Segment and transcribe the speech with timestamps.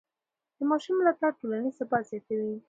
[0.57, 2.53] د ماشوم ملاتړ ټولنیز ثبات زیاتوي.